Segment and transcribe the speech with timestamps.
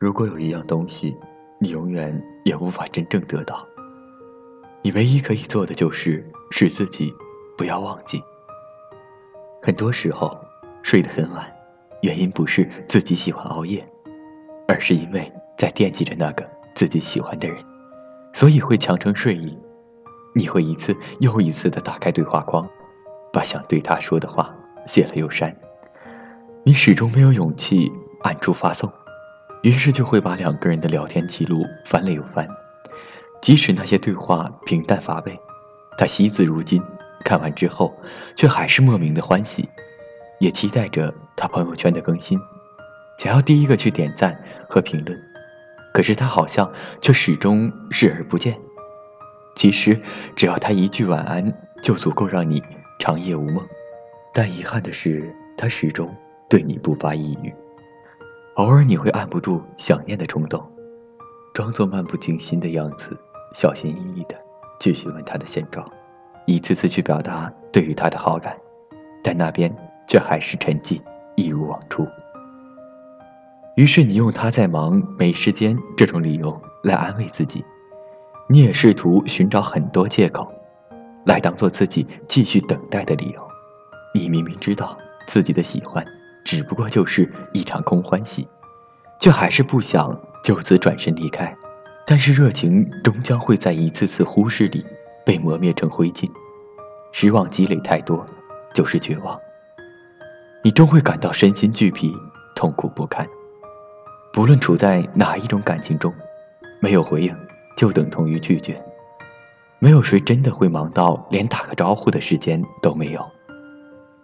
[0.00, 1.16] 如果有一样东西，
[1.58, 3.66] 你永远也无法真正得到，
[4.80, 7.12] 你唯一可以做的就是使自己
[7.56, 8.22] 不要忘记。
[9.60, 10.38] 很多时候
[10.84, 11.44] 睡得很晚，
[12.02, 13.84] 原因不是自己喜欢熬夜，
[14.68, 17.60] 而是因为在惦记着那个自己喜欢的人，
[18.32, 19.58] 所以会强撑睡意。
[20.32, 22.64] 你会一次又一次的打开对话框，
[23.32, 24.54] 把想对他说的话
[24.86, 25.52] 写了又删，
[26.62, 27.90] 你始终没有勇气
[28.22, 28.88] 按住发送。
[29.62, 32.48] 于是就会把两个人的聊天记录翻了又翻，
[33.42, 35.38] 即使那些对话平淡乏味，
[35.96, 36.80] 他惜字如金，
[37.24, 37.92] 看完之后
[38.36, 39.68] 却还是莫名的欢喜，
[40.38, 42.38] 也期待着他朋友圈的更新，
[43.18, 45.18] 想要第一个去点赞和评论。
[45.92, 48.54] 可是他好像却始终视而不见。
[49.56, 50.00] 其实
[50.36, 51.52] 只要他一句晚安，
[51.82, 52.62] 就足够让你
[53.00, 53.66] 长夜无梦。
[54.32, 56.14] 但遗憾的是，他始终
[56.48, 57.52] 对你不发一语。
[58.58, 60.60] 偶尔你会按不住想念的冲动，
[61.54, 63.16] 装作漫不经心的样子，
[63.52, 64.34] 小心翼翼的
[64.80, 65.88] 去询问他的现状，
[66.44, 68.56] 一次次去表达对于他的好感，
[69.22, 69.72] 但那边
[70.08, 71.00] 却还是沉寂，
[71.36, 72.04] 一如往初。
[73.76, 77.64] 于是你用他在忙没时间这种理由来安慰自己，
[78.48, 80.52] 你也试图寻找很多借口，
[81.26, 83.48] 来当做自己继续等待的理由。
[84.12, 86.04] 你明明知道自己的喜欢。
[86.44, 88.48] 只不过就是一场空欢喜，
[89.18, 91.54] 却还是不想就此转身离开。
[92.06, 94.84] 但是热情终将会在一次次忽视里
[95.26, 96.26] 被磨灭成灰烬，
[97.12, 98.24] 失望积累太多，
[98.72, 99.38] 就是绝望。
[100.64, 102.12] 你终会感到身心俱疲，
[102.54, 103.26] 痛苦不堪。
[104.32, 106.14] 不论处在哪一种感情中，
[106.80, 107.36] 没有回应
[107.76, 108.82] 就等同于拒绝。
[109.78, 113.22] 没有谁真的会忙到连打个招呼的时间都没有，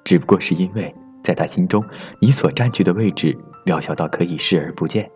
[0.04, 0.94] 只不过是因为。
[1.24, 1.82] 在他心中，
[2.20, 5.10] 你所占据的位置渺小到可以视而不见。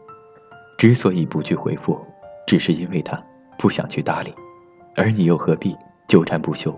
[0.79, 2.01] 之所以不去回复，
[2.47, 3.23] 只是因为他
[3.59, 4.35] 不想去搭理，
[4.97, 5.77] 而你又何必
[6.09, 6.75] 纠缠不休？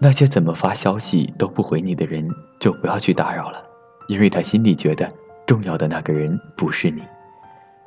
[0.00, 2.26] 那些怎么发消息都不回你的人，
[2.58, 3.60] 就不要去打扰了，
[4.08, 5.12] 因为他心里觉得
[5.46, 7.02] 重要的那个人不是你。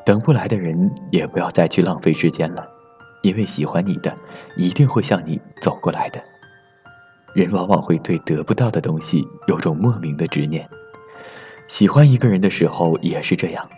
[0.05, 2.67] 等不来的人，也不要再去浪费时间了，
[3.23, 4.13] 因为喜欢你的，
[4.57, 6.21] 一定会向你走过来的。
[7.33, 10.67] 人往往会对得不到的东西有种莫名的执念。
[11.67, 13.69] 喜欢一个人的时候也是这样，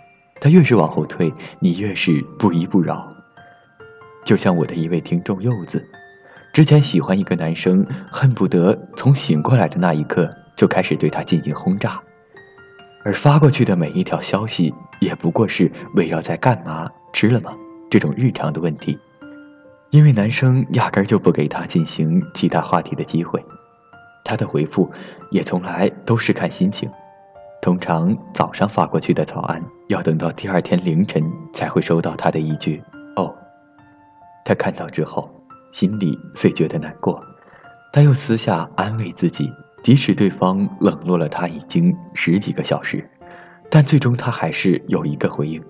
[0.42, 3.08] 他越是往后退，你越是不依不饶。
[4.26, 5.88] 就像我的一位听众柚子，
[6.52, 12.02] 之前喜欢一个男生，恨不得从醒过来的那一刻就开始对他进行轰炸，
[13.04, 17.54] 而发过去的每一条消息也不过是围绕在干嘛、吃了吗
[17.90, 18.98] 这种日常的问题。
[19.96, 23.42] 因为男生压根就不给他进行其他话题的机会，
[24.26, 24.92] 他的回复
[25.32, 26.92] 也从来都是看心情，
[27.62, 31.24] 通常早上发过去的早安，要等到第二天凌晨
[31.54, 32.84] 才会收到他的一句
[33.16, 33.34] “哦”。
[34.44, 35.34] 他看到之后，
[35.72, 37.24] 心里虽觉得难过，
[37.90, 39.50] 但又私下安慰自己，
[39.82, 43.10] 即使对方冷落了他已经十几个小时，
[43.70, 45.64] 但最终他还是有一个回应。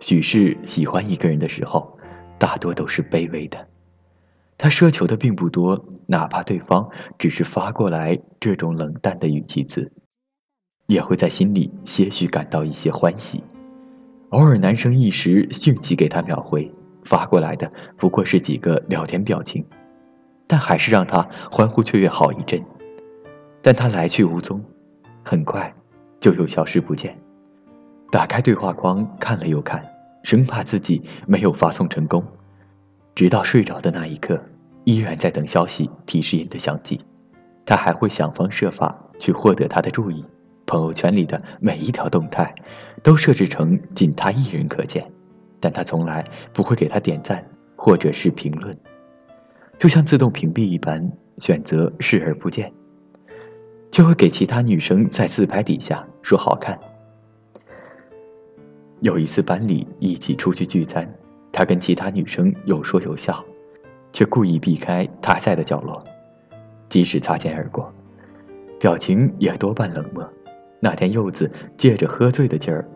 [0.00, 1.90] 许是喜欢一个人的时候。
[2.44, 3.66] 大多都是卑微的，
[4.58, 9.90] 他奢求的并不多，哪怕对方只是发过来这种冷淡的语气词，
[10.88, 13.42] 也会在心里些许感到一些欢喜。
[14.28, 16.70] 偶尔男生一时兴起给他秒回，
[17.06, 19.64] 发过来的不过是几个聊天表情，
[20.46, 22.62] 但还是让他欢呼雀跃好一阵。
[23.62, 24.62] 但他来去无踪，
[25.24, 25.74] 很快
[26.20, 27.18] 就又消失不见。
[28.10, 29.82] 打开对话框看了又看。
[30.24, 32.24] 生怕自己没有发送成功，
[33.14, 34.42] 直到睡着的那一刻，
[34.82, 37.00] 依然在等消息提示音的响起。
[37.64, 40.24] 他还会想方设法去获得他的注意，
[40.66, 42.52] 朋友圈里的每一条动态
[43.02, 45.04] 都设置成仅他一人可见，
[45.60, 47.46] 但他从来不会给他点赞
[47.76, 48.74] 或者是评论，
[49.78, 52.72] 就像自动屏蔽一般，选择视而不见，
[53.90, 56.78] 就会给其他女生在自拍底下说好看。
[59.04, 61.06] 有一次班里一起出去聚餐，
[61.52, 63.44] 他跟其他女生有说有笑，
[64.14, 66.02] 却故意避开他在的角落，
[66.88, 67.92] 即使擦肩而过，
[68.80, 70.26] 表情也多半冷漠。
[70.80, 72.88] 那天柚子借着喝醉的劲儿，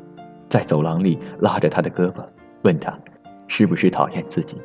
[0.49, 2.25] 在走廊里拉着他的胳膊，
[2.63, 2.99] 问他
[3.47, 4.57] 是不是讨厌自己。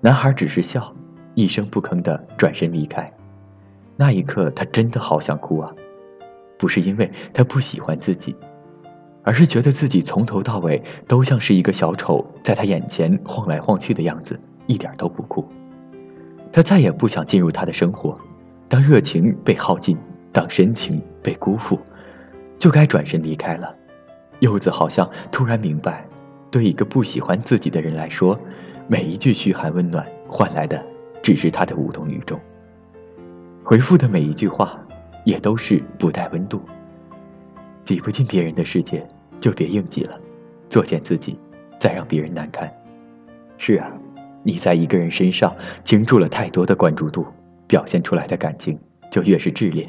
[0.00, 0.92] 男孩只是笑，
[1.36, 3.08] 一声不吭的转身离开。
[3.94, 5.72] 那一刻，他真的好想哭啊，
[6.58, 8.34] 不是因为他不喜欢自己。
[9.26, 14.38] 而是觉得自己从头到尾都像是一个小丑，在他眼前晃来晃去的样子，
[14.68, 15.44] 一点都不酷。
[16.52, 18.16] 他再也不想进入他的生活。
[18.68, 19.98] 当热情被耗尽，
[20.30, 21.76] 当深情被辜负，
[22.56, 23.72] 就该转身离开了。
[24.38, 26.06] 柚子好像突然明白，
[26.48, 28.38] 对一个不喜欢自己的人来说，
[28.86, 30.80] 每一句嘘寒问暖换来的
[31.20, 32.40] 只是他的无动于衷。
[33.64, 34.80] 回复的每一句话，
[35.24, 36.62] 也都是不带温度。
[37.84, 39.06] 挤不进别人的世界，
[39.46, 40.20] 就别硬挤了，
[40.68, 41.38] 作践自己，
[41.78, 42.68] 再让别人难堪。
[43.58, 43.88] 是啊，
[44.42, 45.54] 你在一个人身上
[45.84, 47.24] 倾注了太多的关注度，
[47.68, 48.76] 表现出来的感情
[49.08, 49.88] 就越是炽烈。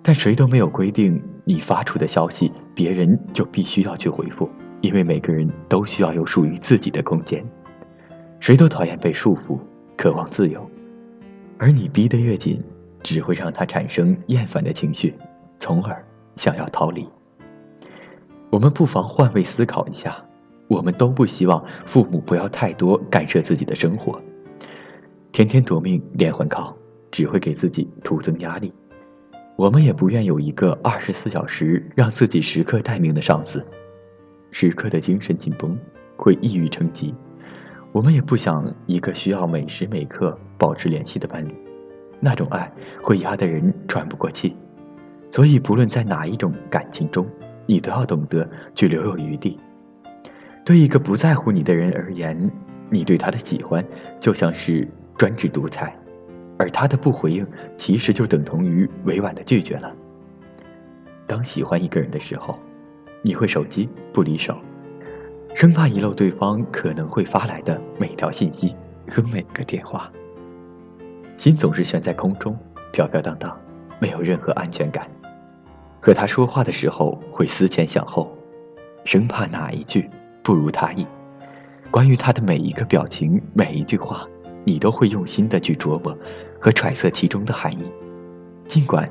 [0.00, 4.48] 但谁都没有规定你发出的消息，别人就必须要去回复，
[4.80, 7.44] 因为每个人都需要有属于自己的空间。
[8.38, 9.58] 谁都讨厌被束缚，
[9.96, 10.64] 渴望自由。
[11.58, 12.62] 而你逼得越紧，
[13.02, 15.12] 只会让他产生厌烦的情绪，
[15.58, 16.00] 从而
[16.36, 17.08] 想要逃离。
[18.50, 20.16] 我们不妨换位思考一下，
[20.68, 24.20] 我们都不希望父母不要太多干涉自己的生活，
[25.32, 26.74] 天天夺命连环考，
[27.10, 28.72] 只会给自己徒增压力。
[29.56, 33.64] 我们也不愿有一个二十四小时让自己时刻待命的上司，
[34.50, 35.76] 时刻的精神紧绷，
[36.16, 37.14] 会抑郁成疾。
[37.90, 41.54] 我们也不想一个需要每时每刻保持联系的伴侣，
[42.20, 42.70] 那种爱
[43.02, 44.54] 会压得人喘不过气。
[45.30, 47.26] 所以，不论在哪一种感情中，
[47.66, 49.58] 你都要懂得去留有余地。
[50.64, 52.50] 对一个不在乎你的人而言，
[52.88, 53.84] 你对他的喜欢
[54.18, 55.96] 就像是专制独裁，
[56.58, 57.46] 而他的不回应
[57.76, 59.92] 其实就等同于委婉的拒绝了。
[61.26, 62.58] 当喜欢一个人的时候，
[63.22, 64.56] 你会手机不离手。
[65.54, 68.76] 生怕遗漏对方可能会发来的每条信息
[69.08, 70.12] 和每个电话，
[71.36, 72.54] 心总是悬在空中，
[72.92, 73.58] 飘飘荡荡，
[73.98, 75.06] 没有任何安全感。
[76.06, 78.32] 可他说话的时候会思前想后，
[79.04, 80.08] 生怕哪一句
[80.40, 81.04] 不如他意。
[81.90, 84.24] 关于他的每一个表情、每一句话，
[84.62, 86.16] 你都会用心的去琢磨
[86.60, 87.84] 和揣测其中的含义。
[88.68, 89.10] 尽管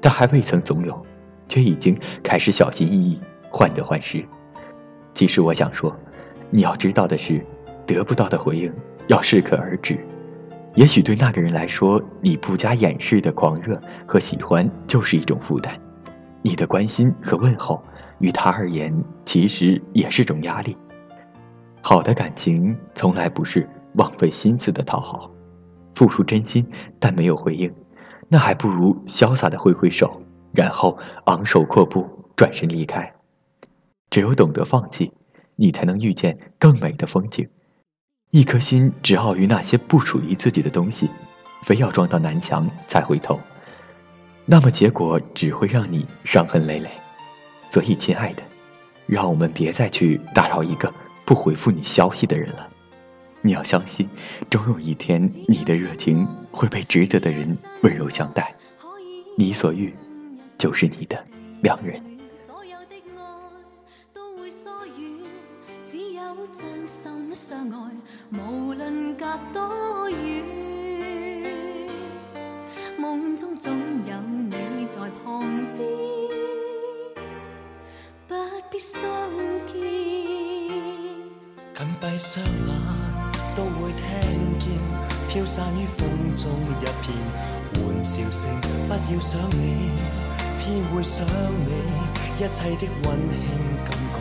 [0.00, 1.04] 他还未曾总有，
[1.48, 3.20] 却已经开始小心翼翼、
[3.50, 4.24] 患得患失。
[5.14, 5.92] 其实我想说，
[6.48, 7.44] 你要知道的是，
[7.84, 8.72] 得不到的回应
[9.08, 9.98] 要适可而止。
[10.76, 15.74] 也许对那个人来说，你不加掩饰的狂热和喜欢就是一种负担；
[16.46, 17.82] 你的关心和问候，
[18.20, 18.88] 于他而言
[19.24, 20.76] 其实也是种压力。
[21.82, 25.28] 好的感情从来不是枉费心思的讨好，
[25.96, 26.64] 付出真心
[27.00, 27.68] 但没有回应，
[28.28, 30.20] 那还不如潇洒的挥挥手，
[30.52, 33.12] 然后昂首阔步转身离开。
[34.08, 35.12] 只有懂得放弃，
[35.56, 37.48] 你才能遇见更美的风景。
[38.30, 41.10] 一颗心只傲于那些不属于自己的东西，
[41.64, 43.36] 非要撞到南墙才回头，
[44.48, 46.88] 那么结果只会让你伤痕累累。
[47.68, 48.42] 所以，亲爱的，
[49.06, 50.90] 让我们别再去打扰一个
[51.24, 52.68] 不回复你消息的人了。
[53.42, 54.08] 你要相信，
[54.48, 58.54] 终有一天，你的热情会被值得的人温柔相待。
[59.36, 59.94] 你所遇，
[60.56, 61.20] 就是你的
[61.60, 62.00] 良人。
[68.32, 70.75] 无论隔多远，
[73.06, 73.72] 梦中总
[74.04, 75.40] 有你在旁
[75.76, 75.88] 边，
[78.26, 78.34] 不
[78.68, 79.00] 必相
[79.68, 79.74] 见。
[81.72, 82.68] 紧闭双眼
[83.54, 84.66] 都会听见
[85.28, 86.50] 飘散于风中
[86.80, 87.14] 一片
[87.76, 88.50] 欢笑声。
[88.88, 89.88] 不要想你，
[90.58, 91.24] 偏会想
[91.64, 91.70] 你，
[92.34, 93.38] 一切的温馨
[93.84, 94.18] 感觉，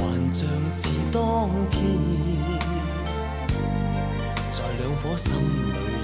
[0.32, 1.80] 像似当天。
[4.52, 5.40] 在两颗心里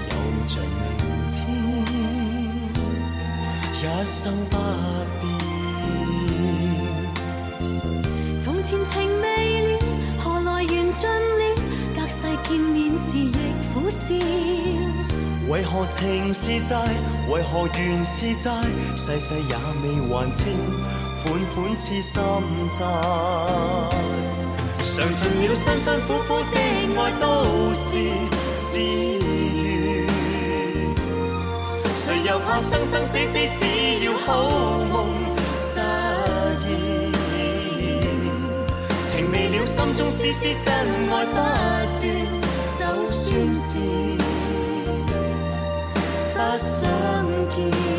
[0.09, 0.13] 有
[0.47, 1.28] 着你，
[3.81, 4.57] 一生不
[5.21, 5.27] 变。
[8.41, 9.79] 从前情未了，
[10.19, 11.55] 何来缘尽了？
[11.95, 13.31] 隔世见面时亦
[13.73, 14.03] 苦笑。
[15.47, 16.75] 为何情是债？
[17.29, 18.51] 为何缘是债？
[18.97, 20.43] 世世也未还清，
[21.23, 22.21] 款款似心
[22.69, 22.79] 债。
[24.83, 26.55] 尝尽了辛辛苦苦的
[26.99, 27.87] 爱，都是。
[28.61, 29.23] 自愿，
[32.01, 33.37] 谁又怕生生死死？
[33.59, 34.47] 只要好
[34.89, 35.09] 梦
[35.59, 35.81] 实
[36.61, 36.71] 现。
[39.03, 40.65] 情未了，心中丝丝真
[41.11, 42.01] 爱不断，
[42.79, 43.67] 就算是
[46.33, 46.79] 不相
[47.53, 47.98] 见。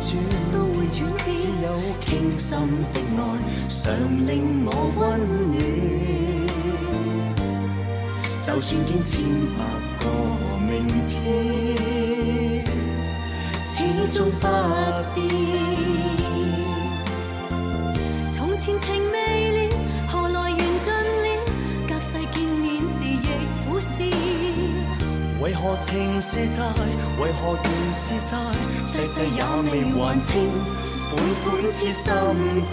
[0.00, 0.18] 全，
[0.52, 1.66] 都会转变，只有
[2.06, 2.58] 倾心
[2.92, 3.20] 的爱，
[3.68, 3.76] 常
[4.26, 5.00] 令我温
[5.52, 5.56] 暖。
[8.40, 9.20] 就算见千
[9.58, 9.60] 百
[9.98, 10.04] 个
[10.66, 10.70] 明
[11.06, 11.16] 天，
[13.66, 13.74] 始
[14.12, 14.46] 终不
[15.14, 15.16] 变。
[18.32, 19.37] 从前情未。
[25.68, 26.62] 何情是债？
[27.20, 28.38] 为何缘是债？
[28.86, 30.50] 世世也未还清，
[31.10, 32.02] 款款似心
[32.64, 32.72] 债。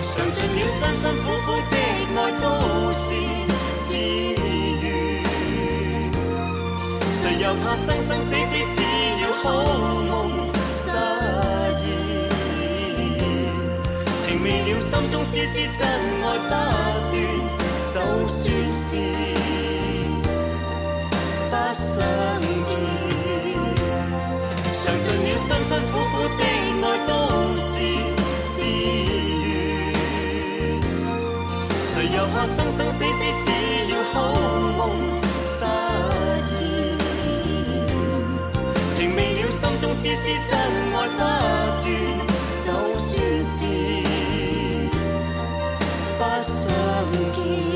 [0.00, 1.74] 尝尽了辛辛苦苦的
[2.14, 2.46] 爱，都
[2.92, 3.02] 是
[3.82, 3.88] 自
[4.84, 4.86] 愿。
[7.10, 8.78] 谁又怕生生死死，只
[9.20, 9.44] 要好
[9.98, 10.14] 梦
[10.76, 10.86] 失
[11.82, 11.84] 意。
[14.24, 15.80] 情未了，心中丝丝真
[16.22, 16.48] 爱不
[17.10, 17.12] 断，
[17.92, 17.94] 就
[18.28, 18.40] 算
[18.72, 18.86] 是
[21.54, 21.94] 不相
[22.66, 22.72] 见
[24.72, 26.42] 尝尽了辛辛苦苦的
[26.82, 27.10] 爱都
[27.56, 27.64] 是
[28.50, 30.02] 自愿？
[31.80, 33.46] 谁又怕生生死死只
[33.92, 34.14] 要好
[34.78, 34.80] 梦
[35.44, 35.54] 实
[36.50, 36.52] 现
[38.90, 40.52] 情未了心中丝丝真
[40.92, 41.22] 爱不断
[42.64, 42.68] 就
[42.98, 43.04] 算
[43.44, 43.56] 是
[46.18, 46.52] 不相
[47.36, 47.73] 见。